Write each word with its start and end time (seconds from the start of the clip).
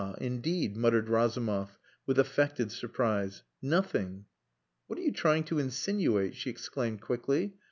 indeed," 0.17 0.75
muttered 0.75 1.07
Razumov, 1.09 1.77
with 2.07 2.17
affected 2.17 2.71
surprise. 2.71 3.43
"Nothing!" 3.61 4.25
"What 4.87 4.97
are 4.97 5.01
you 5.03 5.11
trying 5.13 5.43
to 5.43 5.59
insinuate" 5.59 6.33
she 6.35 6.49
exclaimed 6.49 7.01
quickly. 7.01 7.53